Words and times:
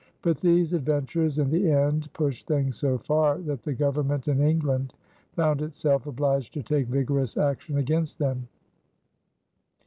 But 0.23 0.39
these 0.39 0.73
adventurers 0.73 1.37
in 1.37 1.51
the 1.51 1.69
end 1.69 2.11
pushed 2.13 2.47
things 2.47 2.75
so 2.75 2.97
far 2.97 3.37
that 3.41 3.61
the 3.61 3.75
Government 3.75 4.27
in 4.27 4.41
England 4.41 4.95
found 5.35 5.61
itself 5.61 6.07
obliged 6.07 6.55
to 6.55 6.63
take 6.63 6.87
vigorous 6.87 7.37
action 7.37 7.77
against 7.77 8.17
them. 8.17 8.47